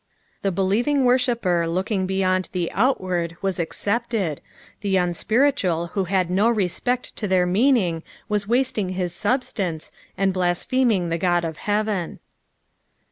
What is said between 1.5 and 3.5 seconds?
looking beyond the outward